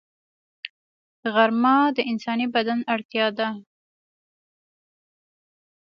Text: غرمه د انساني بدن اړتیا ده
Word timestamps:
غرمه 1.33 1.77
د 1.95 1.99
انساني 2.11 2.47
بدن 2.55 2.79
اړتیا 2.93 3.27
ده 3.37 3.47